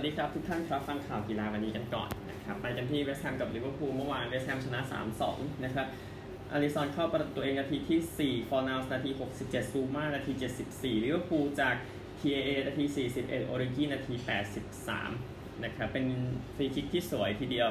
[0.00, 4.80] วัสดีครับทุกท่านครับฟังข่าวกีฬาวันนี้กันก่อนนะครับไปกันที่เวสต์แฮมกับลิเวอร์พูลเมื่อวานเวสต์แฮมชนะ
[5.22, 5.86] 3-2 นะครับ
[6.52, 9.10] อลิสซอนเข้าประตูเองนาทีที่ 4 ฟอร์นัลส์นาที
[9.42, 10.32] 67 ซูมานาที
[10.68, 11.74] 74 ลิเวอร์พูลจาก
[12.20, 12.84] TAA นาที
[13.16, 14.14] 41 โอริกินาที
[14.88, 16.06] 83 นะครับเป็น
[16.56, 17.68] ฟรีคิกที่สวยทีเดียว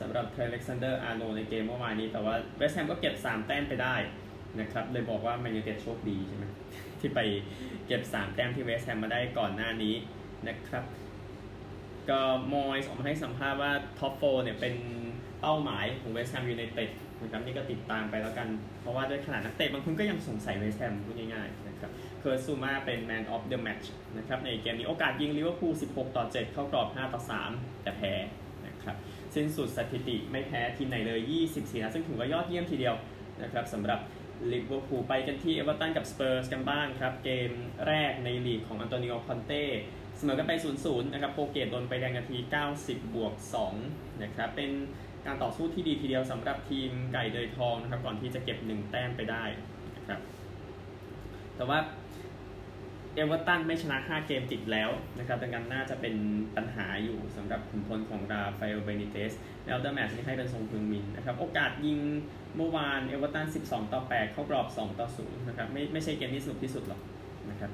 [0.00, 3.96] สำหรับเทรนต์อเล็กซานเดอร์อาร์โนลด์ในเกมเมื่อวานนี้ แต่ว่าเวสต์แฮมก็เก็บ 3 แต้มไปได้
[4.60, 6.44] นะครับเลยบอกว่าแมนยูเต็ดโชคดีใช่ไหม
[7.00, 7.20] ที่ไป
[7.86, 9.94] เก็บ 3 แต้มที่เวสต์แฮมมาได้ก่อนหน้านี้
[10.50, 10.84] นะครับ
[12.10, 12.20] ก็
[12.54, 14.74] มอยส์ออกมาให้สัมภาษณ์ว่า top four เนี่ยเป็น
[15.40, 16.90] เป้าหมายของเวสต์แฮมยูไนเต็ด
[17.22, 18.48] นะครับนี่ก็ติดตามไปแล้วกัน
[18.80, 21.90] เพราะว่าด้วยขนาดนักเตะบางคนก็ยังสงสัยเวสต์แฮมพูดง่ายๆนะครับ
[22.20, 23.86] เคิร์ตซูมาเป็น Man of the Match
[24.18, 27.20] นะครับในเกมนี้โอกาสยิงลิเวอร์พูล 16 ต่อ 7 เข้ากรอบ 5 ต่อ
[27.52, 28.12] 3 แต่แพ้
[28.66, 28.96] นะครับ
[29.34, 31.20] สิ้นสุดสถิติไม่แพ้ทีมไหนเลย
[31.52, 32.94] 24นัดซึ่งถือว่ายอดเยี่ยมทีเดียว
[33.42, 34.00] นะครับสำหรับ
[34.52, 37.50] ลิเวอร์พูลไปกันที่เอเวอร์ตันกับสเปอร์สกันบ้างครับ เกม
[37.86, 39.64] แรกในลีกของอันโตนิโอคอนเต้
[40.16, 42.36] เสมอกันไป 0-0 นะครับโฮลเกตโดนใบแดงนาที
[42.72, 43.34] 90 บวก
[43.78, 44.70] 2 นะครับ เป็น
[45.26, 49.44] การต่อสู้ที่ดีทีเดียวสำหรับทีมไก่เดือยทองนะครับ ก่อนที่จะเก็บ 1 แต้มไปได้
[49.96, 50.20] นะครับ
[51.56, 51.78] แต่ว่า
[53.14, 56.14] เอเวอร์ตันไม่ชนะ 5 เกมติดแล้วนะครับ ดังนั้นน่าจะเป็น
[56.56, 59.32] ปัญหาอยู่สำหรับขุนพลของราฟาเอลเบนิเตส
[59.66, 61.98] แล้ว the match นี้ให้เป็นทรงพึงมินนะครับ โอกาสยิง
[62.56, 67.00] เมื่อวานเอเวอร์ตัน 12 ต่อ 8 เข้ากรอบ 2 ต่อ 0 นะครับ ไม่ไม่ใช่เกมที่สนุกที่สุดหรอก
[67.50, 67.70] นะครับ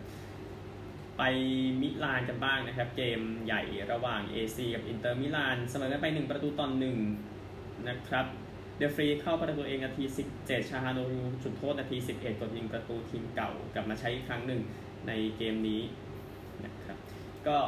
[1.22, 1.30] ไป
[1.82, 6.68] มิลานกันบ้างนะครับ เกมใหญ่ระหว่าง AC กับอินเตอร์มิลานเสมอกันไป 1 ประตูต่อ
[7.26, 8.26] 1นะครับ
[8.78, 10.04] เดฟรีเข้าประตูเองนาที
[10.38, 14.60] 17 ชาลฮาโนกลูจุดโทษนาที 11 กดยิงประตูทีมเก่ากลับมาใช้อีกครั้งหนึ่ง
[15.08, 15.82] ในเกมนี้
[16.64, 16.98] นะครับ
[17.46, 17.58] ก็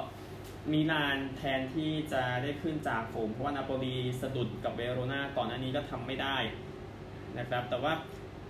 [0.73, 6.37] มิลานแทนที่จะได้ขึ้นจากโผมเพราะว่านาโปลีสะดุดกับเวโรนาก่อนหน้านี้ก็ทำไม่ได้
[7.39, 7.93] นะครับแต่ว่า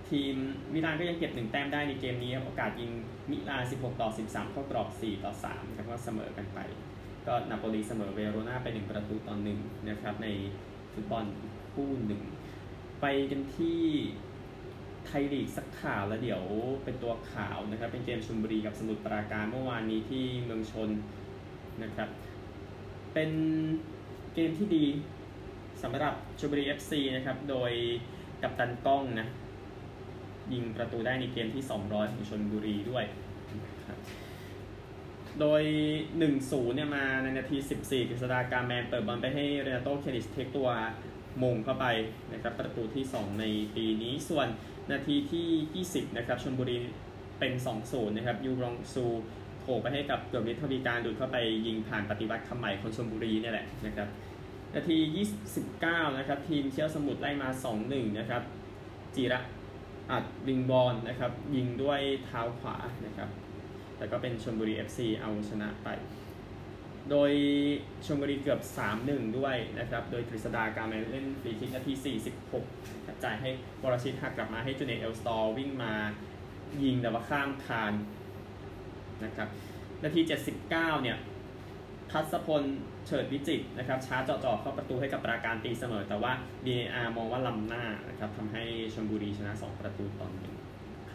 [0.09, 0.33] ทีม
[0.73, 2.91] มิลานก็ยังเก็บหนึ่งแต้มได้ในเกมนี้โอกาสยิง
[3.31, 6.59] มิลาน 16 ต่อ 13 เข้ากรอบ 4 ต่อ3นะครับก็เสมอกันไป
[7.27, 10.27] ก็นาโปลีเสมอเวโรนาไป 1 ประตูต่อ1นะครับใน
[10.93, 11.25] ฟุตบอล
[11.73, 12.21] คู่หนึ่ง
[13.01, 13.81] ไปกันที่
[15.05, 16.43] ไทยลีกสักข่าวแล้วเดี๋ยว
[16.83, 20.89] เป็นตัวข่าวนะครับ เป็นเกมชุมบุรีกับสมุทรปราการเมื่อวานนี้ที่เมืองชน
[21.83, 22.09] นะครับ
[23.13, 23.31] เป็น
[24.33, 24.85] เกมที่ดี
[25.83, 27.71] สำหรับชลบุรี FC นะครับ โดย
[28.41, 29.27] กัปตันก้องนะ
[30.53, 33.05] ยิงประตูได้ในเกมที่ 200 ของชนบุรีด้วย
[33.77, 33.97] นะครับ
[35.39, 35.63] โดย
[36.17, 40.69] 1-0 เนี่ยมาในนาที 14กฤษดาการแมนเปิดบอลไปให้เรนาโตเคนิสเทคตัว
[41.43, 41.85] มงเข้าไป
[42.33, 43.45] นะครับประตูที่ 2 ใน
[43.75, 44.47] ปีนี้ส่วน
[44.91, 46.77] นาทีที่ 20 นะครับชนบุรี
[47.39, 47.53] เป็น
[47.83, 49.05] 2-0 นะครับยูรองซู
[49.59, 51.37] โผล่ไปให้กับเกือบฤทวีการดูดเข้าไป
[51.67, 54.07] ยิงผ่านปฏิวัติคำใหม่คนชลบุรีเนี่ยแหละนะครับ
[54.75, 54.97] นาที
[55.61, 57.49] 29 นะครับทีมเชี่ยวสมุทรไล่มา
[57.83, 58.41] 2-1 นะครับ
[59.15, 59.39] จีระ
[60.11, 63.29] อัดวิงบอลนะครับ ยิงด้วยเท้าขวานะครับ
[63.97, 65.89] แต่ก็เป็นชลบุรี FC เอาชนะไป
[67.09, 67.31] โดย
[68.05, 68.59] ชลบุรีเกือบ
[68.99, 71.93] 3-1 ด้วยนะครับ โดยกฤษดาการเล่นฟรีคิกนาที
[72.59, 73.49] 46จ่ายให้
[73.83, 75.93] วรชิตหักกลับมาให้จูเนียเอลสตอร์วิ่งมา
[76.83, 77.93] ยิงแต่ว่าข้ามคาน
[79.23, 79.47] นะครับ
[80.03, 80.21] นาที
[80.63, 81.17] 79 เนี่ย
[82.11, 82.63] ทัศพล
[83.07, 86.31] เฉิดวิจิตนะครับช้าเจาะๆเข้าประตูให้กับปราการตีเสมอ แต่ว่า
[86.65, 90.55] VAR มองว่าล้ำหน้านะครับทำให้ชลบุรีชนะ 2 ประตูต่อหนึ่ง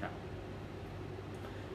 [0.00, 0.12] ครับ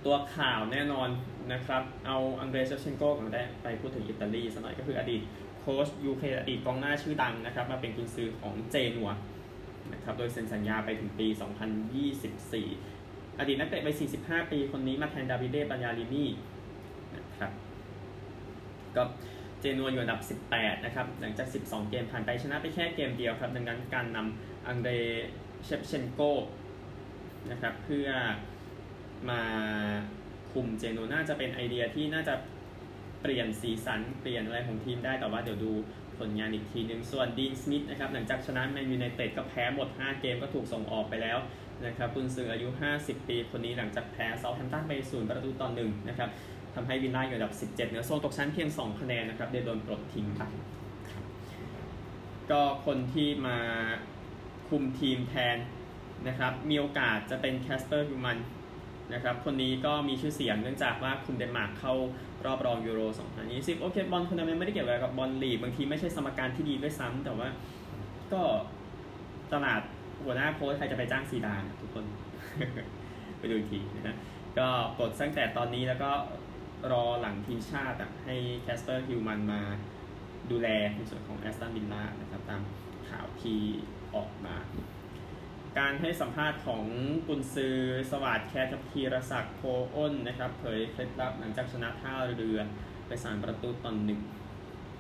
[0.06, 1.10] ตัวข่าวแน่นอน
[1.54, 5.22] นะครับ เอาอังเดรเชฟเชนโกก่อนได้ไปพูดถึงอิตาลีสักหน่อยก็คืออดีต
[5.60, 9.12] โค้ชยูเคอดีตกองหน้าชื่อดังนะครับ มาเป็นกุนซือของเจนัว
[9.94, 11.28] นะครับโดยเซ็นสัญญาไปถึงปี
[12.14, 13.88] 2024 อดีตนักเตะไป
[14.20, 16.53] 45 ปีคนนี้มาแทนดาวิเด บัลลาร์ดินีนะครับ
[18.98, 19.04] ก็
[19.60, 20.22] เจนัวอยู่อันดับ
[20.52, 24.94] 18 นะครับ หลังจาก 12 เกมผ่านไปชนะไปแค่เกมเดียวครับ ดังนั้นการนำอังเดร
[25.66, 26.22] เชฟเชนโก
[27.52, 28.08] นะครับเพื่อ
[29.30, 29.42] มา
[30.52, 32.34] คุมเจนัวน่าจะเป็นไอเดียที่น่าจะ
[33.22, 35.72] เปลี่ยนสีสันเปลี่ยนอะไรของทีมได้แต่ว่าเดี๋ยวดู
[36.18, 41.38] ผลงานอีกทีหนึ่งส่วนดีนสมิธนะครับหลังจากชนะแมนยูไนเต็ดก็แพ้หมด 5 เกมก็ถูกส่งออกไปแล้ว
[41.86, 42.68] นะครับกุนซืออายุ
[42.98, 46.30] 50 ปีคนนี้หลังจากแพ้เซาท์แฮมป์ตันไปศูนย์ประตูต่อหนึ่งนะครับ
[46.76, 50.42] ทำให้วิลล่าอยู่อันดับ 17 เหนือโซนตกชั้นเพียง 2 คะแนนนะครับได้โดนปลดทิ้งไป
[52.52, 53.58] ก็คนที่มา
[54.70, 55.58] คุมทีมแทน
[56.28, 58.38] นะครับ มีโอกาสจะเป็นแคสเปอร์ฮูลมันด์
[59.14, 61.94] นะครับ คนนี้ก็มีชื่อเสียงเนื่องจากว่าคุมเดนมาร์กเข้า
[62.46, 63.02] รอบรองยูโร
[63.42, 67.48] 2020 โอเค บอลทัวร์นาเมนต์ไม่ได้เกี่ยวอะไรกับบอลลีกบางทีไม่ใช่สมการที่ดีด้วยซ้ำแต่ว่า
[68.34, 68.42] ก็
[69.54, 69.82] ตลาด
[70.24, 72.06] หัวหน้าโค้ชใครจะไปจ้างซีดานทุกคน
[73.40, 74.16] ไปดูอีกทีนะฮะ
[74.58, 74.68] ก็
[75.00, 76.12] กดตั้งแต่ตอนนี้แล้วก็
[76.92, 79.62] รอหลังทีมชาติให้แคสเปอร์ฮูลมันด์มา
[80.52, 82.62] ดูแลในส่วนของแอสตันวิลล่านะครับตาม
[83.10, 83.62] ข่าวที่
[84.16, 84.56] ออกมา
[85.80, 86.86] การให้สัมภาษณ์ของ
[87.28, 87.78] กุนซือ
[88.12, 89.62] สวาทแคทธีระศักดิ์โพธิ์
[89.96, 92.60] อ้นนะครับเผยเคล็ดลับหลังจากชนะท่าเรือ
[93.08, 94.22] ไปสามประตูต่อหนึ่ง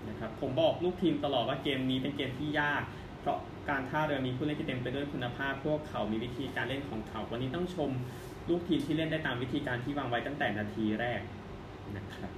[0.09, 2.83] นะครับผมบอกลูกทีมตลอดว่าเกมนี้เป็นเกมที่ยาก
[3.19, 3.37] เพราะ
[3.69, 7.91] การท่าเรือมีผู้เล่นที่เต็มไปด้วยคุณภาพ พวกเขามีวิธีการเล่นของเขา วันนี้ต้องชม
[8.49, 11.21] ลูกทีมที่เล่นได้ตามวิธีการที่วางไว้ตั้งแต่นาทีแรก
[11.97, 12.31] นะครับ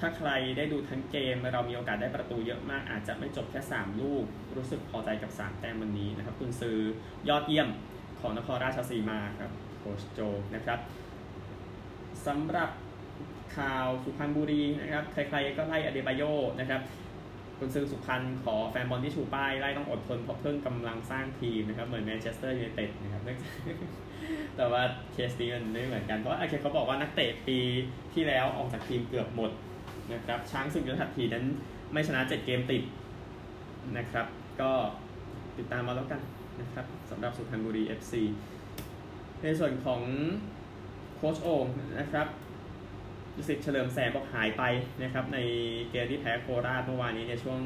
[0.00, 4.24] ถ้าใครได้ดูทั้งเกมเรามีโอกาสได้ประตูเยอะมาก อาจจะไม่จบแค่ 3 ลูก
[4.56, 6.78] รู้สึกพอใจกับ 3 แต้มวันนี้นะครับ กุนซือ
[7.28, 7.68] ยอดเยี่ยม
[8.20, 10.20] ของนครราชสีมาครับโค้ชโจ
[10.54, 10.78] นะครับ
[12.26, 12.70] สำหรับ
[13.56, 16.22] ข่าวสุพรรณบุรีนะครับ ใครๆก็ไล่อเดบายโย
[16.60, 16.80] นะครับ
[17.58, 23.22] กุนซือสุพรรณขอแฟนบอลที่ชูป้ายไล่ต้องอดทนเพราะเพิ่งกำลังสร้างทีมนะครับ เหมือนแมนเชสเตอร์ยูไนเต็ดนะครับ
[24.56, 24.82] แต่ว่า
[25.12, 27.58] เคสนี้มันไม่เหมือนกันเพราะอาเคเขาบอกว่านักเตะปี
[28.14, 29.50] ที่แล้วออกจากทีมเกือบหมด
[30.12, 31.44] นะครับช้างศึกยุทธหัตถีนั้น
[31.92, 32.82] ไม่ชนะ 7 เกมติด
[33.96, 34.26] นะครับ
[34.60, 34.70] ก็
[35.58, 36.20] ติดตามมาแล้วกัน
[36.60, 38.12] นะครับสำหรับสุพรรณบุรี FC
[39.42, 40.00] ในส่วนของ
[41.16, 41.66] โค้ชโอ่ง
[42.00, 42.26] นะครับ
[43.48, 44.62] สิทธิ์เฉลิมแสงบอกหายไป
[45.02, 45.38] นะครับใน
[45.90, 47.58] เกมที่แพ้โคราชเมื่อวานนี้ในช่วง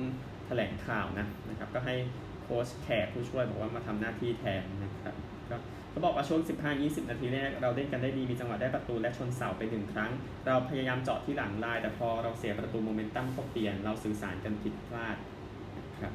[0.46, 1.94] แถลงข่าวนะนะครับก็ให้
[2.42, 5.14] โค้ชแขกผู้ช่วยบอกว่ามาทำหน้าที่แทนนะครับ
[5.50, 5.56] ก็
[5.90, 6.40] เขาบอกว่าช่วง
[6.74, 10.10] 15-20 นาทีแรกเราเล่นกันได้ดีมีจังหวะได้ประตูและชนเสาไปหนึ่งครั้ง
[10.46, 15.16] เราพยายามเจาะที่หลังลาย แต่พอเราเสียประตูโมเมนตัมก็เปลี่ยนเราสื่อสารกันผิดพลาด
[15.78, 16.12] นะครับ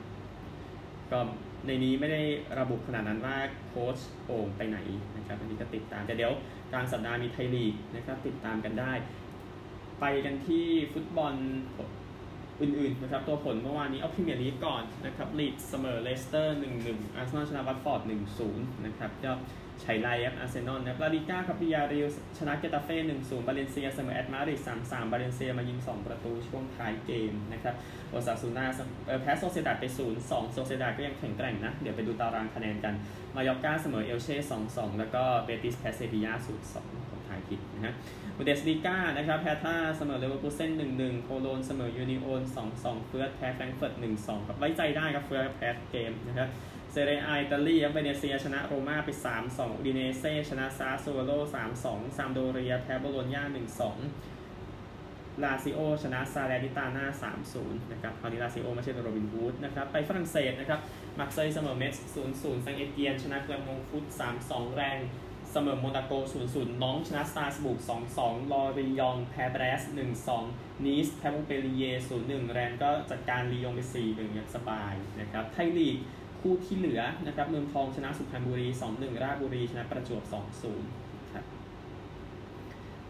[1.12, 1.20] ก็
[1.68, 2.22] ในนี้ไม่ได้
[2.60, 3.36] ระบุขนาดนั้นว่า
[3.68, 4.78] โค้ชโอ่งไปไหน
[5.18, 6.34] นะครับอันนี้ก็ติดตามแต่เดี๋ยว
[6.72, 8.94] กลางสัปดาห์มีไทยลีกนะครับติดตามกันได้
[10.00, 11.34] ไปกันที่ฟุตบอล
[12.62, 18.02] อื่นๆนะครับตัวผลเมื่อวานนี้เอาพรีเมียร์ลีกก่อนนะครับลีดส์เสมอเลสเตอร์1-1อาร์เซนอลชนะวัตฟอร์ด
[18.44, 19.34] 1-0นะครับก็
[19.84, 22.08] ชัยไลครับอาร์เซนอลนะครับลาลิก้าครับบียาร์เรอัล
[22.38, 27.76] ชนะเกตาเฟ่1-0บาเลนเซียเสมอแอตมาริด3-3บาเลนเซียมายิง 2 ประตูช่วงท้ายเกมนะครับ
[28.10, 28.66] โอซาซูน่า
[29.22, 29.86] แพ้โซเซียดาดไป
[30.20, 32.94] 0-2โซเซียดาดก็ยังแข็งแกร่งนะ เดี๋ยวไปดูตารางคะแนนกัน
[33.36, 34.36] มายอร์กาเสมอเอลเช่
[34.68, 36.34] 2-2 แล้วก็เบติสแพ้เซบียา
[36.74, 37.07] 0-2ข
[37.38, 37.94] องท้ายคิดนะฮะ
[38.38, 42.42] บุนเดสลีกานะครับแฮร์ธ่าเสมอเลเวอร์คูเซน1-1โคโลนเสมออูนิโอน
[42.76, 46.50] 2-2เฟือร์ธแพ้แฟรงก์เฟิร์ต1-2ครับไว้ใจได้ครับเฟือร์ธแพ้เกมนะครับ
[46.92, 49.10] เซเรียอิตาลีครับเวเนเซียชนะโรม่าไป
[49.44, 51.32] 3-2อูดิเนเซ่ชนะซาสซัวโล
[51.80, 57.06] 3-2ซามพ์โดเรียแพ้โบโลญญา1-2ลาซิโอชนะซาแลร์นิตาน่า
[57.52, 60.80] 3-0 นะครับ คราวนี้ลาซิโอไม่ใช่โรบินฮูดนะครับ ไปฝรั่งเศสนะครับ
[61.20, 61.96] มาร์เซย์เสมอเมส
[62.32, 64.06] 0-0 ซังเอเตียน ชนะแกลร์มงต์ฟุต
[64.42, 64.98] 3-2 แรง
[65.60, 66.14] สมอโมนาโก
[66.48, 67.80] 0-0 น้องชนะสตาร์สบุก
[68.16, 69.82] 2-2 ลอริยอง แพ้แบรส
[70.34, 71.84] 1-2 นีสแพ้มงเปรีเย
[72.22, 75.98] 0-1 แรนก็จัดการลียองไป 4-1อย่างสบายนะครับ ไทยลีก
[76.42, 80.24] คู่ที่เหลือนะครับเมืองทองชนะสุพรรณบุรี 2-1 ราชบุรี ชนะประจวบ
[80.78, 81.46] 2-0 ครับ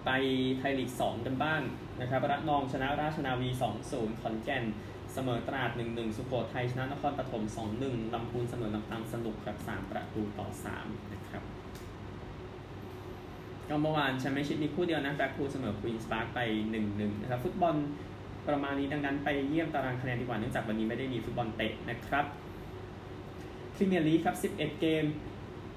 [0.05, 0.09] ไป
[0.59, 1.61] ไทยลีก 2 กันบ้าง
[2.01, 3.49] นะครับระนองชนะราชนาวี
[3.85, 4.63] 2-0 ขอนแก่น
[5.13, 7.43] เสมอตราด 1-1 สุโขทัยชนะนครปฐม
[7.79, 11.16] 2-1 ลำพูนเสมอลำปางสนุกครับ 3 ประตูต่อ3นะ
[13.69, 16.39] ก็เมื่อวานแชมเปี้ยนชิพมีคู่เดียวนะแบล็กพูลเสมอควีนส์พาร์คไป
[16.81, 17.75] 1-1นะครับฟุตบอล
[18.47, 22.25] ประมาณนี้ดังนั้นไปเยี่ยมตารางคะแนนดีกว่าเนื่องจากวันนี้ไม่ได้มีฟุตบอลเตะนะครับ
[23.75, 25.05] พรีเมียร์ลีกครับ 11 เกม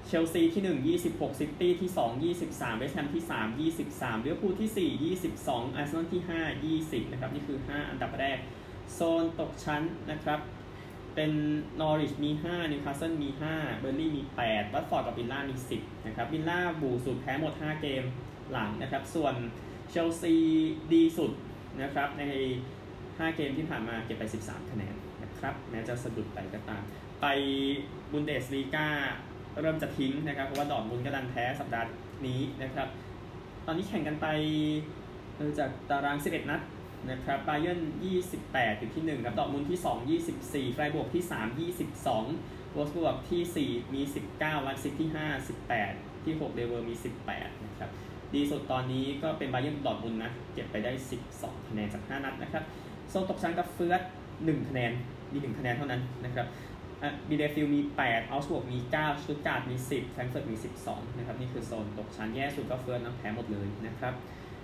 [0.07, 0.63] เชลซีที่
[0.95, 6.21] 1 26 ซิตี้ที่ 2 23 เวสต์แฮมที่ 3 23ลิเวอร์พูลที่ 4 22อาร์เซนอลที่
[6.67, 8.37] 5 20 นะครับ นี่คือ 5 อันดับแรก
[8.93, 10.39] โซนตกชั้นนะครับ
[11.15, 11.31] เป็น
[11.81, 18.03] นอริชมี 5 นิวคาสเซิลมี 5 เบิร์นลี่ย์มี 8 วัตฟอร์ดกับวิลล่ามี 10 นะครับ วิลล่าบู่สุดแพ้หมด 5 เกม
[18.51, 19.35] หลังนะครับ ส่วน
[19.89, 20.35] เชลซี
[20.93, 21.31] ดีสุด
[21.81, 22.23] นะครับ ใน
[22.89, 26.83] 5 เกมที่ผ่านมาเก็บไป 13 คะแนนนะครับ แม้จะสะดุดไปก็ตาม
[27.21, 27.25] ไป
[28.11, 28.87] บุนเดสลีกา
[29.61, 31.87] เริ่มจะทิ้งนะครับ เพราะว่าดอร์ทมุนด์ก็ดันแพ้สัปดาห์
[32.27, 32.87] นี้นะครับ
[33.65, 34.27] ตอนนี้แข่งกันไป
[35.59, 36.61] จากตาราง 11 นัด
[37.09, 37.79] นะครับไบเยิร์น
[38.29, 39.79] 28 อยู่ที่ 1 ครับ ดอร์ทมุนด์ที่
[40.65, 44.01] 2 24 ไฟรบวร์กที่ 3 22โวล์ฟสบวร์กที่ 4 มี
[44.35, 46.95] 19 ไลป์ซิกที่ 5 18 ที่ 6 เลเวอร์มี
[47.29, 47.89] 18 นะครับ
[48.33, 50.91] ดีสุดตอนนี้ก็เป็นไบเยิร์นดอร์ทมุนด์นะ เก็บไปได้
[51.29, 52.63] 12 คะแนนจาก 5 นัดนะครับ
[53.09, 54.01] โซนตกชั้นกับเฟือร์ธ
[54.35, 54.91] 1คะแนน
[55.33, 56.47] มี 1 คะแนนเท่านั้นนะครับ
[57.29, 60.55] บีเลเฟลด์มี 8เอาก์สบวร์กมี9สตุตการ์ทมี 10 แฟรงก์เฟิร์ตมี
[60.87, 64.13] 12 นะครับ นี่คือโซนตกชั้นแย่สุดก็เฟือร์ธน้ำแพ้หมดเลยนะครับ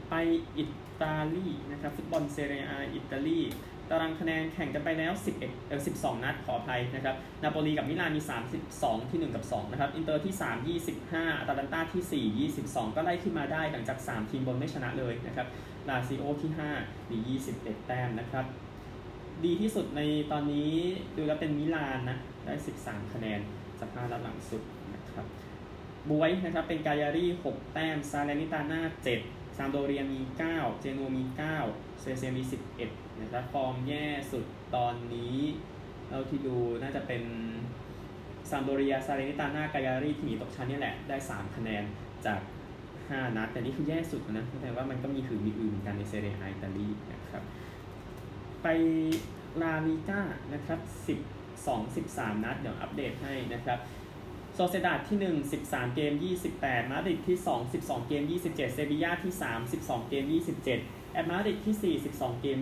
[0.09, 0.15] ไป
[0.57, 0.65] อิ
[1.01, 3.41] ตาลีนะครับฟุตบอลเซเรียอาอิตาลี
[3.89, 8.21] ตารางคะแนนแข่งกันไปแล้ว 11เอ่อ12 นัดขออภัยนะครับ นาโปลีกับมิลานมี
[8.65, 10.33] 32 ที่ 1 กับ 2 นะครับ อินเตอร์ที่
[10.83, 15.47] 3 25 อตาลันตาที่ 4 22 ก็ไล่ขึ้นมาได้หลังจาก 3 ทีมบนไม่ชนะเลยนะครับ
[15.89, 17.17] ลาซิโอที่5มี
[17.53, 18.45] 21 แต้มนะครับ
[19.45, 20.71] ดีที่สุดในตอนนี้
[21.15, 23.39] ดูแล้วเป็นมิลานนะ ได้ 13 คะแนน
[23.79, 24.61] จาก5นัดหลังสุด
[24.93, 25.25] นะครับ
[26.09, 30.19] บ๊วยนะครับ เป็นกายารี่ 6 แต้ม ซาเลนิตาน่า 7 ซามพ์โดเรียมี
[30.51, 31.23] 9 เจโนมี
[31.61, 32.43] 9 เวเนเซียมี
[32.81, 34.45] 11 นะครับ ฟอร์มแย่สุด
[34.75, 35.37] ตอนนี้
[36.09, 37.23] เราที่ดูน่าจะเป็น
[38.49, 41.83] ซามพ์โดเรีย ซาเลนิตาน่ากายารีที่หนีตกชั้นนี่แหละ ได้ 3 คะแนน
[42.25, 42.39] จาก
[42.87, 47.43] 5 นัด แต่นี่คือแย่สุดนะแสดงว่ามันก็มีถือมีอื่นกันในเซเรียอิตาลีนะครับ
[48.63, 48.67] ไป
[49.61, 50.21] ลาลิก้า
[50.53, 50.79] นะครับ
[51.37, 53.79] 12 13 นัด เดี๋ยวอัปเดตให้นะครับ
[54.59, 56.13] โซเซดาดที่ 1 13 เกม
[56.51, 60.23] 28 มาดริดที่ 2 12 เกม 27 เซบีย่าที่ 3 12 เกม
[60.67, 62.57] 27 แอตมาดริดที่ 4 12 เกม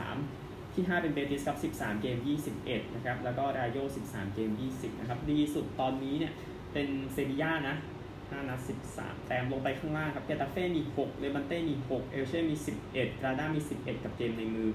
[0.00, 2.16] 23 ที่ 5 เป็นเบติสครับ13 เกม
[2.56, 3.78] 21 นะครับ แล้วก็รายโย
[4.08, 6.32] 13 เกม 20 นะครับ ดีสุดตอนนี้เนี่ย
[6.72, 7.76] เป็นเซบีย่านะ
[8.12, 8.60] 5นัด
[8.92, 12.56] 13 แต้มลงไปข้างล่างครับ เกตาเฟ่ มี 6 เลบันเต้ มี 6 เอลเช่ มี
[12.88, 14.70] 11กราด้ามี 11 กับเกมในมือ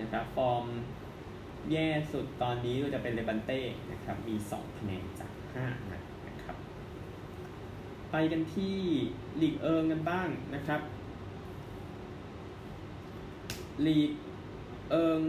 [0.00, 0.64] นะครับ ฟอร์ม
[1.72, 3.60] แย่สุดตอนนี้ก็จะเป็นเลบันเต้
[3.92, 5.30] นะครับ มี2คะแนนจาก
[5.62, 5.93] 5นะ
[8.16, 8.76] ไปกันที่
[9.42, 10.80] ลีกเอิงกันบ้างนะครับ
[13.86, 14.10] ลีก
[14.90, 15.20] เอิง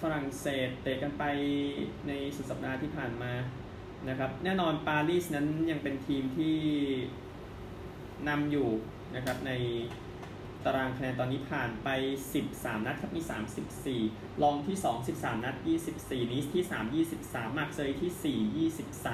[0.00, 1.24] ฝรั่งเศสเตะกันไป
[2.06, 3.32] ในสุดสัปดาห์ที่ผ่านมา
[4.08, 6.58] นะครับ แน่นอนปารีสนั้นยังเป็นทีมที่
[8.28, 8.68] นำอยู่
[9.14, 9.52] นะครับใน
[10.64, 11.88] ตารางคะแนนตอนนี้ผ่านไป
[12.38, 13.22] 13 นัดครับมี
[13.82, 15.56] 34 รองที่ 2 13 นัด
[15.94, 18.68] 24 นิสที่ 3 23 มาร์เซยที่ 4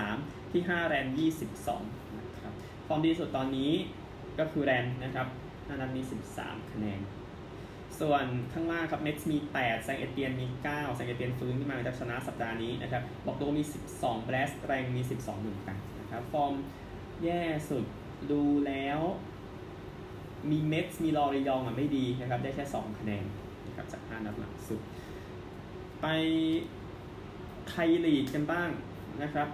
[0.07, 2.12] 23 ที่ 5 แรน 22นะครับฟ
[2.93, 3.73] อร์มดีสุดตอนนี้
[4.39, 6.03] ก็คือแรนนะครับ5นัดมี
[6.37, 7.01] 13 คะแนน
[8.01, 13.63] ส่วนข้างล่างครับเม็ตซ์มี 8 แซงเอเตียนมี 9 แซงเอเตียนฟื้นขึ้นมาจากชนะสัปดาห์นี้นะครับบอร์กโดซ์มี
[13.95, 16.55] 12 แบรสต์แร็งส์มี 12เหมือนกันนะครับฟอร์ม
[17.25, 17.85] แย่สุด
[18.31, 19.01] ดูแล้ว
[20.51, 23.25] มีเม็กซ์มีลอริยองอะไม่ดีนะครับได้แค่ 2 คะแนน
[23.67, 24.81] นะครับจาก 5 นัดหลังสุด
[26.01, 26.07] ไป
[27.69, 28.71] ไทยลีกกันบ้าง
[29.23, 29.49] นะครับ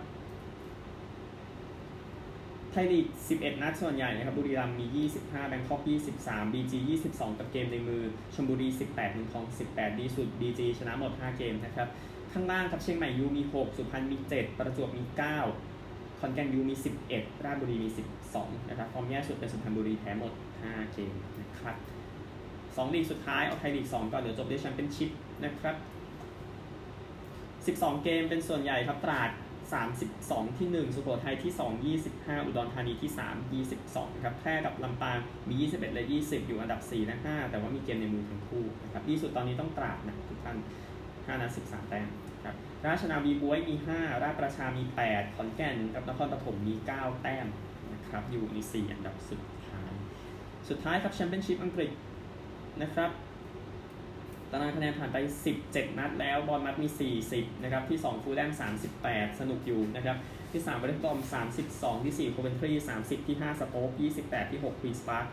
[2.72, 5.80] ไทยลีก 11 นัดส่วนใหญ่นะครับบุรีรัมย์มี 25 แบงคอก
[6.18, 6.72] 23 BG
[7.06, 8.02] 22 กับเกมในมือ
[8.34, 11.88] ชลบุรี 18เมืองทอง 18 ดีสุด BG ชนะหมด 5 เกมนะครับ
[12.32, 15.02] ข้างล่างครับเชียงใหม่ยูมี 6 สุพรรณมี 7 ประจวบมี
[15.60, 16.74] 9 ขอนแก่นยูมี
[17.10, 17.88] 11 ราชบุรีมี
[18.28, 20.32] 12 นะครับฟอร์มแย่สุดเป็นสุพรรณบุรีแพ้หมด
[20.62, 21.76] 5 เกมนะครับ
[22.78, 25.10] 2ลีกสุดท้ายเอาไทยลีก 2 ก่อนเดี๋ยวจบด้วยแชมเปี้ยนชิพ
[25.44, 25.76] นะครับ
[27.78, 29.30] 12 เกมเป็นส่วนใหญ่ครับตราด
[29.76, 31.52] 32 ที่ 1 สุโขทัยที่
[31.96, 33.10] 2 25 อุดรธานีที่
[33.86, 40.56] 3 22 ครับ แพร่กับลำปางมี 21 และ 20 อยู่อันดับ 4 และ 5 แต่ว่ามีเกมในมือทั้งคู่นะครับดีสุดตอนนี้ต้องตราดนะทุกท่าน
[40.98, 42.08] 5นัด13 แต้ม
[42.44, 42.54] ครับ
[42.86, 47.46] ราชนาวีบ๊วยมี 5 ราชประชามี 8 ขอนแก่นกับนครปฐมมี 9 แต้ม
[47.94, 49.92] นะครับ อยู่ใน 4 อันดับสุดท้าย
[50.68, 51.90] สุดท้ายครับแชมเปี้ยนชิพอังกฤษ
[52.82, 53.10] นะครับ
[54.52, 55.18] ตารางคะแนนผ่านไป
[55.58, 58.50] 17 นัดแล้ว บอร์นมัธมี 40 นะครับ ที่ 2 ฟูลแลม
[58.94, 60.16] 38 สนุกอยู่นะครับ
[60.52, 61.18] ที่3เวสต์บรอม
[61.62, 63.90] 32 ที่ 4 โคเวนทรี 30 ที่ 5 สโต๊ก
[64.22, 65.26] 28 ที่ 6 ควีนส์ปาร์ค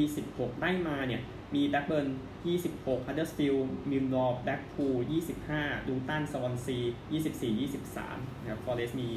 [0.00, 1.22] 26 ได้มาเนี่ย
[1.54, 2.08] มีแบล็กเบิร์น
[2.56, 4.96] 26 ฮัดเดอร์สฟิลด์มิลล์วอลล์แบล็กพูล
[5.44, 6.78] 25 ลูตันสวอนซี
[7.10, 9.08] 24 23 นะครับ ฟอร์เรสมี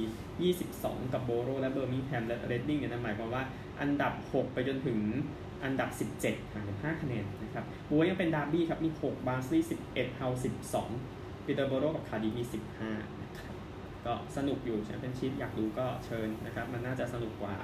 [0.61, 3.43] 22 กับโบโรและเบอร์มิงแฮมและเรดดิ้งเนี่ยนั่นหมายความว่า
[3.79, 4.99] อันดับ 6 ไปจนถึง
[5.65, 5.89] อันดับ
[6.21, 10.27] 17ห่างกัน5คะแนนนะครับบ๊วยยังเป็นดาร์บี้ครับ มี 6 บาร์นสลีย์11ฮัลล์
[10.87, 12.43] 12ปีเตอร์โบโรกับคาร์ดิฟฟ์มี
[12.81, 13.55] 15นะครับ
[14.05, 17.55] ก็สนุกอยู่แชมเปี้ยนชิพอยากดูก็เชิญนะครับ มันน่าจะสนุกกว่า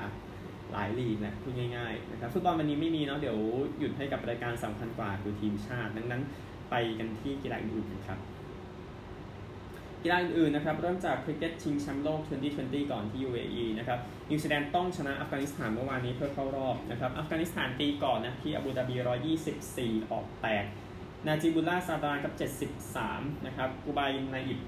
[0.71, 3.37] หลายลีกนะพูดง่ายๆนะครับฟุตบอลวันนี้ไม่มีเนาะเดี๋ยว
[3.79, 6.21] หยุดให้กับรายการสำคัญกว่าคือทีมชาติ ดังนั้น
[6.69, 8.19] ไปกันที่กีฬาอื่นๆครับ
[10.03, 12.21] กีฬาอื่นๆนะครับเริ่มจากคริกเก็ตชิงแชมป์โลก
[12.55, 18.95] 2020 ก่อนที่ UAE นะครับนิวซีแลนด์ต้องชนะอัฟกานิสถานเมื่อวานนี้เพื่อเข้ารอบนะครับอัฟกานิสถานตีก่อนนะที่อาบูดาบี
[19.53, 20.25] 124 ออก
[20.75, 22.33] 8นาจิบุลลาซาดานกับ
[22.89, 24.59] 73 นะครับกูบายในอิบ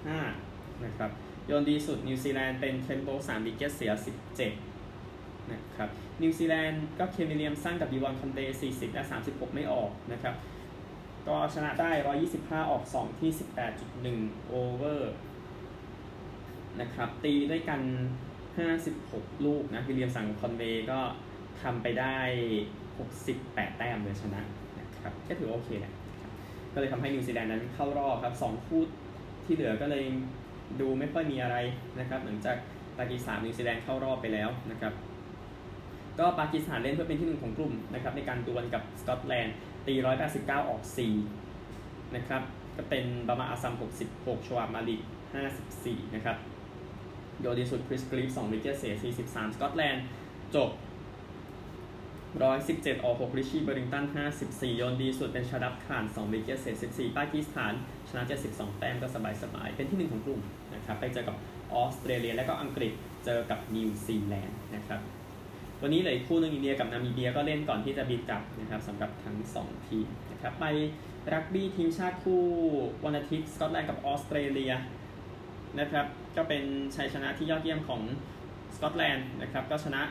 [0.00, 1.10] 15 นะครับ
[1.46, 3.92] โยนดีสุดนิวซีแลนด์เป็นเทรนต์โบลต์ 3 wicket เสีย
[4.72, 5.88] 17 นะครับ
[6.22, 10.34] นิวซีแลนด์ก็เคนวิลเลียมสันกับดีวอนคอนเวย์40 และ 36 ไม่ออกนะครับ
[11.28, 11.90] ก็ชนะได้
[12.26, 13.30] 125 ออก 2 ที่
[13.90, 15.12] 18.1 over
[16.80, 17.80] นะครับ ตีได้กัน
[18.62, 21.00] 56 ลูกนะวิลเลียมสันคอนเวย์ก็
[21.62, 22.16] ทำไปได้
[22.96, 24.42] 68 แต้มเลยชนะ
[24.78, 25.92] นะครับก็ถือโอเคแหละ
[26.72, 28.82] ก็เลยทำให้นิวซีแลนด์นั้นเข้ารอบครับ 2 คู่
[29.44, 30.04] ที่เหลือก็เลย
[30.80, 31.56] ดูไม่ค่อยมีอะไร
[31.98, 32.56] นะครับหลังจาก
[32.98, 34.92] ปากีสถานนิวซีแลนด์เข้ารอบไปแล้วนะครับ
[36.18, 39.54] ก็ปากีสถานเล่นเพื่อเป็นที่หนึ่งของกลุ่มนะครับในการดวลกับสกอตแลนด์
[39.88, 39.94] ตี
[40.32, 40.82] 189ออก
[41.48, 42.42] 4นะครับ
[42.76, 43.74] ก็เป็นบาบาร์อาซัม
[44.10, 45.00] 66ชอัยบ์มาลิก
[45.58, 46.36] 54นะครับ
[47.40, 50.04] โยนดีสุดคริสกรีฟส์ 2 wicket เสีย43สกอตแลนด์
[50.56, 50.70] จบ
[52.06, 54.04] 117ออก6ริชี่เบอริงตัน
[54.40, 57.72] 54โยนดีสุดเป็นชาดับข่าน2 wicket เสีย14ปากีสถาน
[58.08, 59.08] ชนะ72แต้มก็
[59.42, 60.40] สบายๆเป็นที่หนึ่งของกลุ่ม
[60.74, 61.36] นะครับ ไปเจอกับ
[61.74, 62.92] ออสเตรเลียและก็อังกฤษ
[63.24, 65.00] เจอกับนิวซีแลนด์นะครับ
[65.82, 70.66] วันนี้เหลืออีกคู่หนึ่งอินเดียกับนามิเบียก็เล่นก่อนที่จะบินกลับนะครับสำหรับทั้ง 2 ทีมนะครับไป
[71.32, 72.42] รักบี้ทีมชาติคู่
[73.04, 74.72] วันอาทิตย์สกอตแลนด์กับออสเตรเลีย
[75.80, 76.06] นะครับ
[76.36, 76.62] ก็เป็น
[76.96, 78.02] ชัยชนะที่ยอดเยี่ยมของ
[78.74, 80.02] สกอตแลนด์นะครับก็ชนะ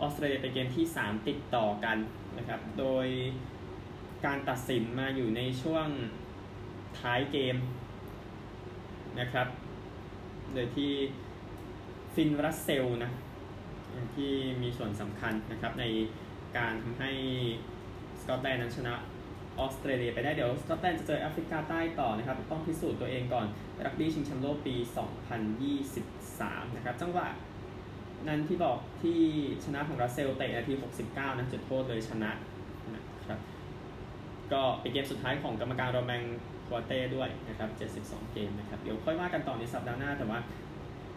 [0.00, 1.98] ออสเตรเลียไปเกมที่ 3 ติดต่อกัน
[2.38, 3.06] นะครับโดย
[4.24, 5.86] การตัดสินมาอยู่ในช่วง
[7.00, 7.56] ท้ายเกม
[9.20, 9.46] นะครับ
[10.54, 10.92] โดยที่
[12.14, 13.12] ฟินรัสเซลนะ
[14.16, 14.32] ที่
[14.62, 15.84] มีส่วนสำคัญนะครับใน
[16.56, 17.10] การทำให้
[18.20, 18.94] สกอตแลนด์นั้นชนะ
[19.58, 23.46] ออสเตรเลียไปได้เดี๋ยวสกอตแลนด์จะเจอแอฟริกาใต้ต่อนะครับ ต้องพิสูจน์ตัวเองก่อน
[23.84, 24.74] รักบี้ชิงแชมป์โลกปี
[25.96, 27.26] 2023 นะครับ จังหวะ
[28.28, 29.20] นั้นที่บอกที่
[29.64, 30.72] ชนะของรัสเซลเตะนาที
[31.06, 32.30] 69นั้นจุดโทษเลยชนะ
[32.94, 33.38] นะครับ
[34.52, 36.22] ก็เป็นเกมสุดท้ายของกรรมการโรแมง
[36.68, 37.70] ปัวต์ด้วยนะครับ
[38.02, 40.38] 72 เกมนะครับ เดี๋ยวค่อยว่ากันต่อในสัปดาห์หน้าแต่ว่า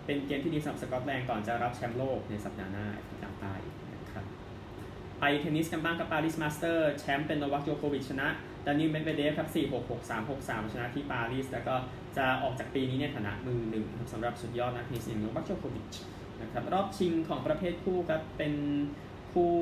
[0.06, 3.54] เป็นเกมที่ดีสำหรับสกอตแลนด์ก่อนจะรับแชมป์โลกในสัปดาห์หน้าแอฟริกาใต้
[3.94, 4.26] นะครับ
[5.20, 8.28] ไปเทนนิสกันบ้างกับปารีสมาสเตอร์แชมป์เป็นโนวัคโจโควิชชนะ
[8.66, 11.76] ดานิลเมดเวเดฟครับ4 6 6 3 6 3 ชนะที่ปารีส แล้วก็
[12.18, 15.96] จะออกจากปีนี้ในฐานะมือหนึ่งสำหรับสุดยอดนักเทนนิสโนวัคโจโควิช
[16.42, 18.54] นะครับรอบชิงของประเภทคู่ครับเป็น
[19.34, 19.54] คู่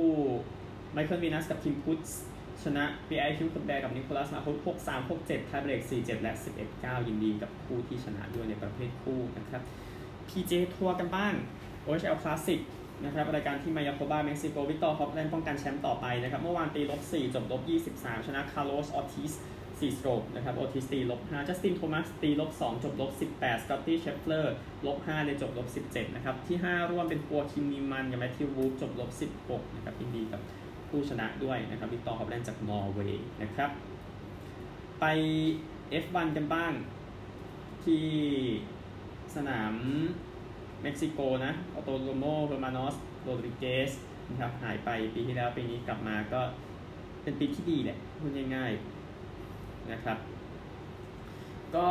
[0.93, 2.21] ไมเคิลวีนัสกับทิมพุตส์
[2.63, 9.61] ชนะปิแอร์อูกแอร์แบร์กับนิโคลัสมาฮุต 6 3 6 7ไทยเบรก4 7 และ 11 9 ยินดีกับคู่ที่ชนะด้วยในประเภทคู่นะครับ
[10.33, 11.33] PJ ทัวร์กันบ้าง
[11.85, 12.59] OHL Classic
[13.05, 17.61] นะครับรายการที่มายาโคบาเม็กซิโกวิกตอร์ฮอฟแลนด์ป้องกันแชมป์ต่อไปนะครับ เมื่อวานตีลบ4จบลบ
[17.95, 29.09] 23 ชนะคาร์ลอสออร์ติซ 4 stroke นะครับออร์ติซตีลบ5จัสตินโทมัสตีลบ2จบลบ 18 สกอตตี้เชฟเลอร์ลบ5ในจบลบ 17 นะครับ ที่ 5 ร่วมเป็นฮัวคินนีมันน์กับแมทธิววูล์ฟจบลบ
[29.43, 30.41] 16 นะครับยินดีกับ
[30.89, 33.69] ผู้ชนะด้วยนะครับวิกตอร์ฮอฟแลนด์จากนอร์เวย์นะครับ
[34.99, 35.05] ไป
[36.03, 36.73] F1 กันบ้าง
[37.83, 38.05] ที่
[39.37, 39.73] สนาม
[40.83, 43.91] เม็กซิโกนะออโตโดรโมเฮอร์มานอสโรดริเกส
[44.29, 46.41] นะครับหายไปปีที่แล้วปีนี้กลับมาก็
[47.23, 50.17] เป็นปีที่ดีแหละพูดง่ายๆนะครับ
[51.75, 51.87] ก็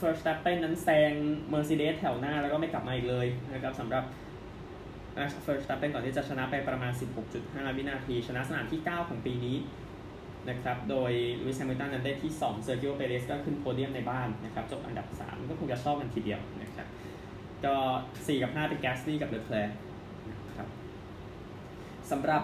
[0.00, 1.12] Verstappen นั้นแซง
[1.52, 4.04] Mercedes แถวหน้าแล้วก็ไม่กลับมาอีกเลยนะครับสำหรับ
[5.44, 6.92] First s t e p p e n ก่อนที่จะชนะไปประมาณ
[7.34, 9.56] 16.5 วินาที ชนะสนามที่ 9 ของปีนี้
[10.48, 11.12] นะครับ โดย
[11.44, 16.65] ลุยส์แฮมิลตันนั้นได้ที่ 2 เซอร์กิโอเปเรสก็ขึ้นโพเดียมในบ้านนะครับ จบอันดับ 3 ก็คงจะชอบกันทีเดียวนะ
[17.64, 17.76] ก็
[18.14, 19.74] 4 กับ 5 เป็นแกสลี่กับเลอแคลร์
[20.48, 20.68] นะครับ
[22.10, 22.42] สำหรับ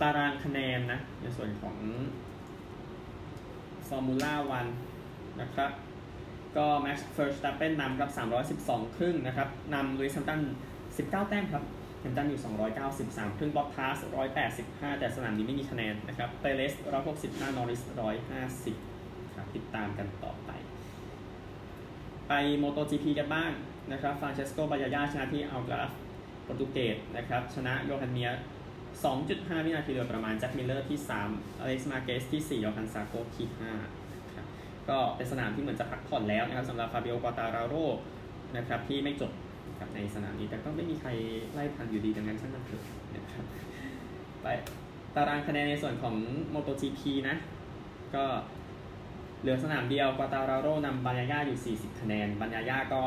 [0.00, 1.76] ตารางคะแนนนะ ในส่วนของ
[3.88, 4.66] ฟอร์มูล่าวัน
[5.40, 5.70] นะครับ
[6.56, 8.10] ก็ Max Verstappen นำครับ
[8.58, 10.40] 312 ครึ่งนะครับนำลุยส์แฮมิลตัน
[10.86, 11.64] 19 แต้มครับ
[12.00, 12.40] แฮมิลตันอยู่
[12.88, 13.96] 293 ครึ่งบอตทาส
[14.48, 16.74] 185 แต่สนามนี้ไม่มีคะแนนนะครับเปเรส
[17.14, 17.80] 165 นอริส
[18.58, 20.50] 150 ครับ ติดตามกันต่อไป
[22.28, 23.52] ไป MotoGP กันบ้าง
[23.92, 25.90] นะครับฟรานเชสโกบาญาญาชนะที่อัลการ์ฟ
[26.44, 28.30] โปรตุเกสนะครับชนะโจอันเมียร์
[28.96, 30.98] 2.5 วินาทีโดยประมาณแจ็คมิลเลอร์ที่
[31.30, 34.46] 3 อเล็กซ์มาร์เกซที่ 4 โยฮันซาร์โกที่5นะครับ
[34.88, 37.74] ก็เป็นสนามที่เหมือนจะพักผ่อนแล้วนะครับสำหรับฟาบิโอกาตาราโร
[38.56, 39.32] นะครับที่ไม่จบ
[39.80, 41.10] กับในสนามนี้แต่ก็ไม่มีใคร
[41.52, 42.82] ไล่ทันอยู่ดีดังนั้นช่างมันเถอะ
[43.14, 43.44] นะครับ
[44.42, 44.46] ไป
[45.16, 46.14] ตารางคะแนนในส่วนของ
[46.54, 47.36] MotoGP นะ
[48.14, 48.24] ก็
[49.40, 53.02] เหลือสนามเดียวกวาตาราโรนำบาญาญาอยู่ 40 คะแนนบาญาญาก็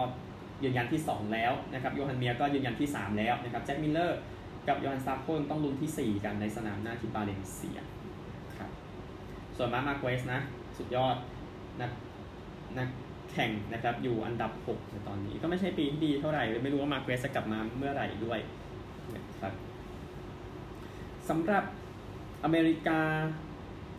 [0.64, 4.20] ยืนยันที่ 2 แล้วนะครับโจอันเมียร์ก็ยืนยันที่ 3 แล้วนะครับแจ็คมิลเลอร์
[4.68, 7.80] กับโยฮันซาร์โกต้องลุ้นที่ 4 กันในสนามหน้าที่บาเลนเซีย
[8.58, 8.70] ครับ
[9.58, 10.40] ส่วนมาร์กมาร์เกซนะ
[10.78, 11.16] สุดยอด
[11.82, 11.92] นัก
[12.78, 12.90] นัก
[13.32, 18.40] แข่งนะครับอยู่อันดับ 6 ในตอนนี้ก็ไม่ใช่ปีที่ดีเท่าไหร่เลยไม่รู้ว่ามาร์เกซจะกลับมาเมื่อไหร่ด้วย
[19.16, 19.54] นะครับ
[21.30, 21.64] สำหรับ
[22.44, 23.02] อเมริกา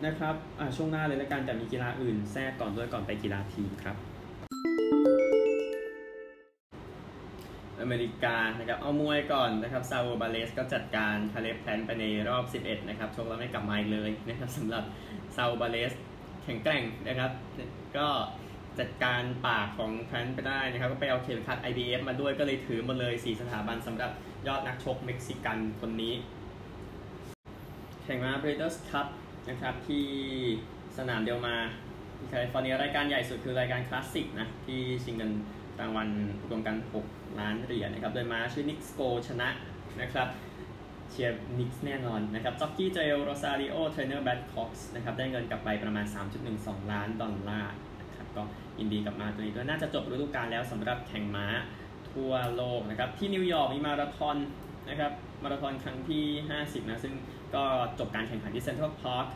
[0.06, 0.34] นะครับ
[0.76, 3.96] ช่วงหน้าเลยละกันแต่มีกีฬาอื่นแทรกก่อนด้วยก่อนไปกีฬาทีมครับ
[7.92, 14.84] เมริกานะครับเอามวยก่อนนะครับซาโอบาเลสก็จัดการคาเลฟแพนไปในรอบ 11 นะครับชกแล้วไม่กลับมาเลยนะครับสำหรับ
[15.36, 15.92] ซาโอบาเลส
[16.44, 17.30] แข็งแกร่งนะครับ
[17.96, 18.08] ก็
[18.78, 24.10] จัดการปากของแพนไปได้นะครับ ก็ไปเอาเข็มขัด IBF มาด้วยก็เลยถือมาเลย 4 สถาบันสำหรับ
[24.46, 26.14] ยอดนักชกเม็กซิกันคนนี้
[28.04, 29.06] แข่งม้า Breeders' Cup
[29.48, 30.04] นะครับที่
[30.98, 31.56] สนามเดลมาร์
[32.16, 35.32] ที่แคลิฟอร์เนียรายการใหญ่สุดคือรายการคลาสสิกนะที่ชิงเงิน
[35.80, 36.08] รางวัล
[36.50, 39.48] รวมกัน 6 ล้านเหรียญนะครับโดยม้าชื่อนิกส์โกชนะ
[40.00, 40.28] นะครับ
[41.10, 46.06] เชียร์นิกส์แน่นอนนะครับจ็อกกี้เจลโรซาริโอเทรนเนอร์แบรดค็อกซ์นะครับได้เงินกลับไปประมาณ
[46.48, 48.42] 3.12 ล้านดอลลาร์นะครับก็
[48.78, 51.46] ยินดีกับม้าตัวนี้ด้วยน่าจะจบฤดูกาลแล้วสำหรับแข่งม้า
[52.10, 54.36] ทั่วโลกนะครับที่นิวยอร์กมีมาราธอน
[54.88, 56.24] นะครับมาราธอนครั้งที่
[56.58, 57.14] 50 นะ ซึ่ง
[57.54, 57.64] ก็
[57.98, 59.26] จบการแข่งขันที่เซ็นทรัลพาร์ค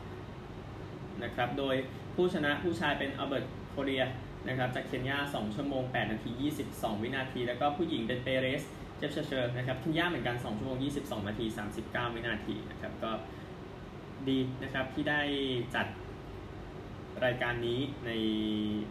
[1.24, 1.74] นะครับโดย
[2.14, 4.04] ผู้ชนะผู้ชายเป็นอัลเบิร์ตโคเรียร์
[4.48, 6.30] นะครับจากเคนยา 2 ชั่วโมง 8 นาที
[6.66, 8.62] 22 วินาที แล้วก็ผู้หญิงเป็นเปเรส
[8.98, 11.46] เจปเชอร์เชอร์นะครับเคนยาเหมือนกัน 2 ชั่วโมง 22 นาที
[11.80, 13.10] 39 วินาทีนะครับก็
[14.28, 15.20] ดีนะครับที่ได้
[15.74, 15.86] จัด
[17.24, 18.10] รายการนี้ใน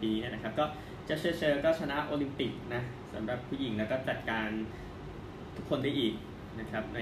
[0.02, 0.66] ปีนี้นะครับ ก็
[1.06, 2.82] เจฟเชอร์ก็ชนะโอลิมปิกนะ
[3.14, 4.50] สำหรับผู้หญิงแล้วก็จัดการ
[5.56, 6.14] ทุกคนได้อีก
[6.60, 7.02] นะครับใน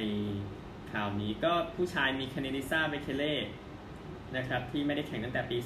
[0.92, 3.36] ข่าวนี้ก็ผู้ชายมีเคเนนิซาเบเคเล่
[4.38, 5.58] นะครับที่ไม่ได้แข่งตั้งแต่ปี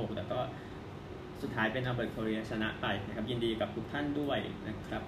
[0.00, 0.40] 2006แต่ก็
[1.42, 5.02] สุดท้ายเป็นอัลเบิร์ตโคเรียร์ชนะไปนะครับยินดีกับทุกท่านด้วยนะครับ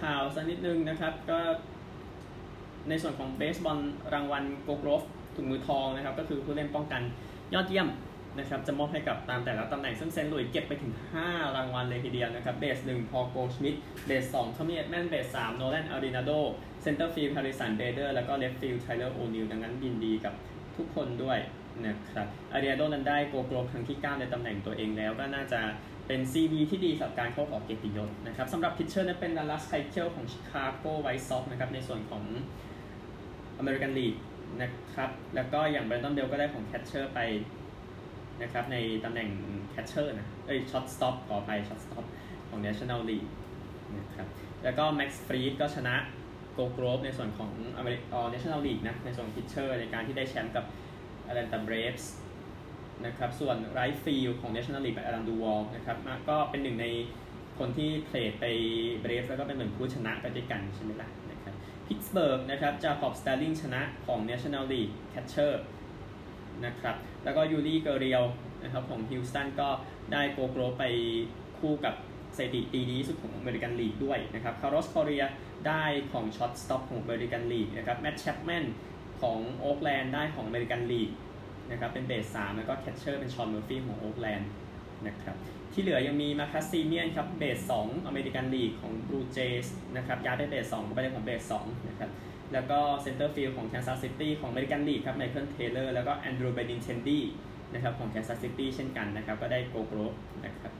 [0.00, 1.38] ข่าวสักนิดนึงนะครับก็
[2.88, 3.78] ในส่วนของเบสบอล
[4.14, 5.02] รางวัล Gold Glove
[5.36, 7.02] ถุงมือทองนะครับ ก็คือผู้เล่นป้องกัน
[7.54, 7.88] ยอดเยี่ยม
[8.38, 10.92] นะครับจะมอบให้กับตามแต่ละตำแหน่งซึ่งเซนต์หลุยส์เก็บไปถึง
[11.24, 13.74] 5 รางวัลเลยทีเดียวนะครับ base 1พอลโกลด์ชมิดต์
[14.06, 16.30] base 2ทอมมี่เอ็ดแมน base 3โนแลนอารินาโด
[16.82, 20.34] center field ฮาริสันเบเดอร์แล้วก็ left field ไทเลอร์โอนิลดังนั้นยินดีกับ
[20.76, 21.38] ทุกคนด้วย
[21.86, 25.60] นะครับอารินาโดนั้นได้โกโกรครั้งที่ 9 ในตำแหน่งตัวเองแล้วก็น่าจะ
[26.06, 32.22] เป็น CV ที่ดีสำหรับการเข้าหอเกียรติยศนะครับสำหรับ pitcher นั้นเป็นดัลลัสไคเคิลของชิคาโกไวท์ซ็อกนะครับในส่วนของ
[33.58, 34.14] อเมริกันลีก
[34.62, 37.20] นะครับแล้วก็อย่างแบรนดอนเบลก็ได้ของ catcher ไป
[38.42, 39.28] นะครับในตำแหน่ง
[39.70, 42.06] catcher นะเอ้ย shortstop ขอไป shortstop
[42.48, 43.28] ของ National League
[43.98, 44.28] นะครับ
[44.64, 45.94] แล้วก็แม็กซ์ฟรีดก็ชนะ
[46.54, 50.64] Gold Glove ในส่วนของอเมริกา National League นะในส่วน pitcher ในการที่ได้แชมป์กับ
[51.28, 52.04] Atlanta Braves
[53.06, 55.96] นะครับส่วน right field ของ National League แบบอดัมดูวอลนะครับ
[56.28, 56.86] ก็เป็นหนึ่งใน
[57.58, 58.44] คนที่เทรดไป
[59.00, 61.54] เบรฟแล้วก็เป็นเหมือนผู้ชนะไปด้วยกันใช่ไหมล่ะนะครับ
[61.86, 65.52] พิตสเบิร์กนะครับจาคอบสตอลลิงส์ชนะของ National League Catcher
[66.64, 68.24] นะครับแล้วก็ยูรีเกเรียล
[68.62, 69.68] นะครับของฮิวสตันก็
[70.12, 70.84] ได้โกโกรไป
[71.58, 71.94] คู่กับ
[72.36, 75.24] สถิติตีดีสุดของอเมริกันลีกด้วยนะครับคาร์ลอสคอเรีย
[75.66, 78.64] ได้ของ shortstop ของอเมริกันลีกนะครับแมตต์แชปแมน
[79.20, 81.10] ของโอ๊กแลนด์ได้ของอเมริกันลีก
[81.70, 84.50] นะครับเป็น base 3แล้วก็ catcher เป็นชอนเมอร์ฟี่ของโอ๊กแลนด์
[85.06, 85.36] นะครับ
[85.72, 92.10] ที่เหลือยังมีมาร์คัสซีเมียนครับ base 2 ของอเมริกันลีกของบลูเจสนะครับย้ายไป base 2ไปเป็นของ base 2นะครับ
[92.52, 97.24] แล้วก็ center field ของแคนซัสซิตี้ของอเมริกันลีกครับไมเคิลเทเลอร์แล้วก็แอนดรูว์เบนินเทนดี้
[97.74, 99.98] นะครับของแคนซัสซิตี้เช่นกันนะครับก็ได้โกโกร
[100.44, 100.72] นะครับ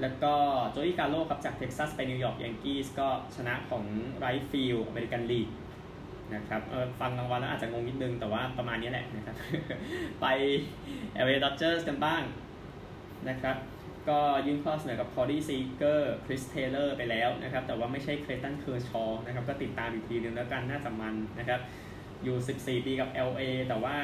[0.00, 0.34] แล้วก็
[0.70, 3.84] โจอี้กาโลครับจากเท็กซัสไปนิวยอร์กยังกี้สก็ชนะของ
[4.18, 5.48] right field อเมริกันลีก
[6.34, 9.36] นะครับเออฟังรางวัลแล้วอาจจะงงนิดนึง แต่ว่าประมาณนี้แหละนะครับ
[10.20, 10.26] ไป
[11.24, 12.22] LA Dodgers กันบ้าง
[13.28, 13.56] นะครับ
[14.08, 21.60] ก็ยื่นข้อเสนอกับคอร์ดี้ซีเกอร์คริสเทเลอร์ไปแล้วนะครับ แต่ว่าไม่ใช่เคลย์ตันเคอร์ชอว์นะครับก็ติดตามอีกทีนึงแล้วกันน่าจะมันนะครับ
[22.24, 22.36] อยู่
[22.80, 23.96] 14 ปีกับ LA แต่ว่า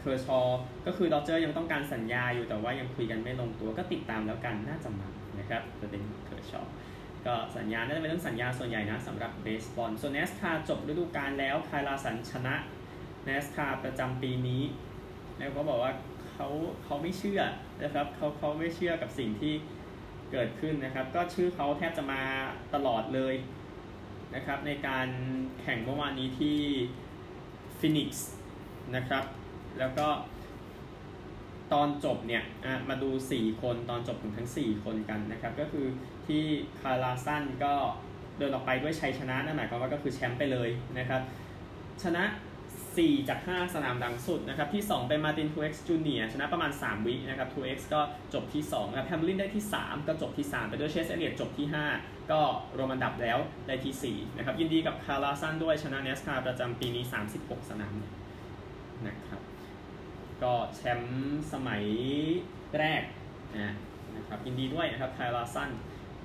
[0.00, 0.40] เคอร์ชอ
[0.86, 6.60] ก็คือ Dodgers ยังต้องการสัญญาอยู่แต่ว่ายังคุยกันไม่ลงตัวก็ติดตามแล้วกันน่าจะมันนะครับจะเป็นเคอร์ชอ
[7.26, 12.54] ก็สัญญาน่าจะเป็นเรื่องสัญญาส่วนใหญ่นะสำหรับเบสบอลส่วน NASCAR จบฤดูกาลแล้วไคล์ลาร์สันชนะ
[13.24, 14.62] เนสคาประจำปีนี้
[15.38, 15.92] แล้วเขาบอกว่า
[16.32, 16.48] เขา
[16.84, 17.40] เขาไม่เชื่อ
[17.82, 19.54] นะครับเขาเขาไม่เชื่อกับสิ่งที่
[20.32, 22.22] เกิดขึ้นนะครับ ก็ชื่อเขาแทบจะมา
[22.74, 23.34] ตลอดเลย
[24.34, 25.08] นะครับในการ
[25.60, 26.58] แข่งเมื่อวานนี้ที่
[27.78, 28.28] ฟินิกส์
[28.96, 29.24] นะครับ
[29.78, 30.08] แล้วก็
[31.72, 32.42] ตอนจบเนี่ย
[32.88, 35.86] มาดู 4 คนตอนจบถึงทั้ง 4 คนกันนะครับ ก็คือ
[36.28, 36.44] ที่
[36.80, 37.74] คาราซันก็
[38.38, 41.20] เดินออกไปด้วยชัยชนะนั่นหมายความว่าก็คือแชมป์ไปเลยนะครับ
[42.02, 42.24] ชนะ
[42.94, 48.00] 4 จาก 5 สนามหลังสุดนะครับ ที่ 2 เป็นมาตินทูเอ็กซ์จูเนียชนะประมาณ 3 วินะครับทูเอ็กซ์ก็
[48.34, 51.66] จบที่2นะครับแฮมลินได้ที่ 3 ก็จบที่ 3 ไปด้วยเชสเอลเลียตจบที่
[51.98, 52.40] 5 ก็
[52.76, 57.04] รวมอันดับแล้วได้ที่ 4 นะครับ ยินดีกับไคล์ลาร์สันด้วยชนะ NASCAR ประจำปีนี้
[57.36, 57.94] 36 สนาม
[59.06, 59.40] นะครับ
[60.42, 61.84] ก็แชมป์สมัย
[62.78, 63.02] แรก
[64.16, 65.70] นะครับยินดีด้วยนะครับคาราซัน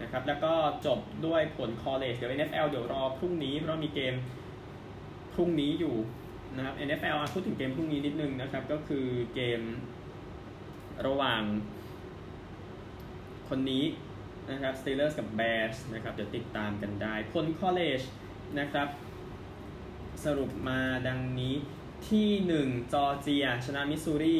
[0.01, 0.53] นะครับแล้วก็
[0.85, 4.13] จบด้วยผลคอลเลจเดี๋ยว NFL เดี๋ยวรอพรุ่งนี้เพราะมีเกม
[5.33, 5.95] พรุ่งนี้อยู่
[6.55, 9.62] นะครับ NFL พูดถึงเกมพรุ่งนี้นิดนึงนะครับ ก็คือเกม
[11.07, 11.43] ระหว่าง
[13.49, 13.85] คนนี้
[14.51, 18.05] นะครับ Steelers กับ Bears นะครับ เดี๋ยวติดตามกันได้ ผล college
[18.59, 18.88] นะครับ
[20.25, 21.55] สรุปมาดังนี้
[22.09, 22.29] ที่
[22.63, 24.38] 1 จอร์เจีย ชนะมิสซูรี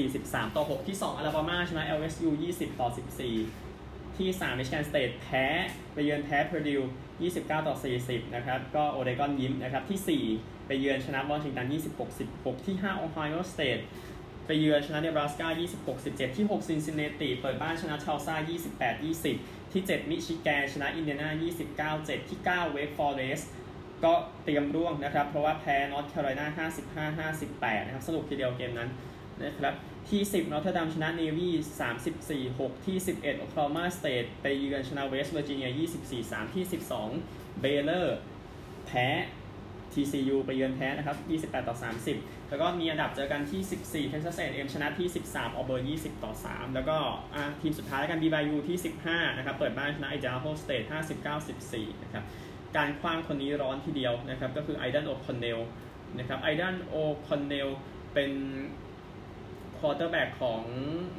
[0.00, 3.67] 43 ต่อ 6 ที่ 2 อลาบามาชนะ LSU 20 ต่อ 14
[4.18, 5.44] ที่3มิชิแกนสเตทแพ้
[5.92, 6.80] ไปเยือนแพ้เพอร์ดิว
[7.24, 11.66] 29 ต่อ 40 นะครับ ก็โอเรกอนยิ้มนะครับ ที่ 4 ไปเยือนชนะวอชิงตัน
[12.16, 13.78] 26-16 ที่ 5 โอไฮโอสเตท
[14.46, 15.48] ไปเยือนชนะเนบราสกา
[15.92, 18.36] 26-17 ที่ 6 ซินซินเนติ เปิดบ้านชนะทัลซา
[19.04, 23.40] 28-20 ที่ 7 มิชิแกน ชนะอินเดียนา29-7 ที่ 9 เวกฟอเรสต์
[24.04, 26.68] ก็เตรียมร่วงนะครับ เพราะว่าแพ้นอร์ทแคโรไลนา
[27.30, 28.90] 55-58 นะครับสรุปทีเดียวเกมนั้น
[29.44, 29.74] นะครับ
[30.10, 31.52] ที่ 10นอเทรอดามชนะเนวี่
[32.38, 35.70] 34-6 ที่ 11โอคลาโฮมาสเตตไปเยือนชนะเวสต์เวอร์จิเนีย
[36.12, 36.64] 24-3 ที่
[37.10, 38.18] 12 เบเลอร์
[38.86, 39.08] แพ้
[39.92, 41.16] TCU ไปเยือนแพ้นะครับ
[41.52, 41.76] 28 ต่อ
[42.12, 46.96] 30 แล้วก็มีอันดับเจอกันที่ 14 Texas A&M ชนะที่ 13ออเบิร์น 20 ต่อ 3 แล้วก็
[47.60, 50.86] ทีมสุดท้ายกัน BYU ที่ 15 นะครับ เปิดบ้านชนะ Idaho State
[51.44, 52.24] 59-14 นะครับ
[52.76, 55.58] การคว้างคนนี้ร้อนทีเดียวนะครับ ก็คือไอดันโอคอนเนลล์
[56.18, 56.94] นะครับไอดันโอ
[57.28, 57.68] คอนเนลล์
[58.14, 58.30] เป็น
[59.78, 60.62] quarterback ของ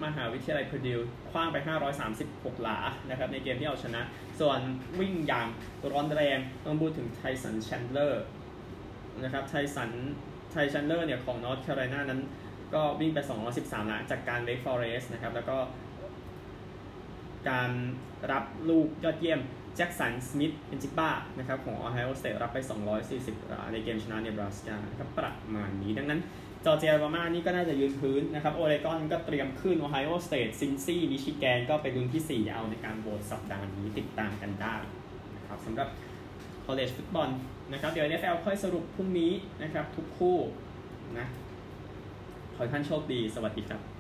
[0.04, 1.00] มหาวิทยาลัยเพอร์ดิว
[1.32, 1.58] คว้างไป
[2.10, 4.02] 536 หลา นะครับในเกมที่เอาชนะ
[4.40, 4.60] ส่วน
[5.00, 5.48] วิ่งอย่าง
[5.92, 8.24] ร้อนแรงต้องพูดถึงไทแชนด์เลอร์
[9.24, 9.92] นะครับไทสัน
[10.52, 12.22] ไทแชนด์เลอร์เนี่ยของนอร์ทแคโรไลนานั้น
[12.74, 13.20] ก็วิ่งไป
[13.54, 15.58] 213 หลา จากการเวกฟอเรสต์นะครับ แล้วก็
[17.50, 17.70] การ
[18.32, 19.40] รับลูกยอดเยี่ยม
[19.76, 22.58] แจ็กสันสมิธเอ็นจิกบานะครับของ Ohio State รับไป
[23.04, 26.20] 240 หลา ในเกมชนะเนบราสกาครับประมาณนี้ดังนั้น
[26.66, 34.76] จอร์เจียบามานี่ก็น่าจะยืนพื้นนะครับโอเรกอนก็เตรียมขึ้นโอไฮโอสเตท Cincy มิชิแกนก็ไปดุนที่ 4 เอาในการโหวตสัปดาห์นี้ติดตามกันได้
[35.36, 35.88] นะครับสำหรับ
[36.66, 37.30] college ฟุตบอล
[37.72, 39.32] นะครับเดี๋ยว NFL ค่อยสรุปพรุ่งนี้
[39.64, 40.38] นะครับทุกคู่
[41.18, 41.28] นะ
[42.56, 43.99] ขอให้ท่านโชคดีสวัสดีครับ